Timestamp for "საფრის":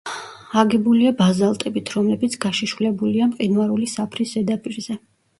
3.93-4.33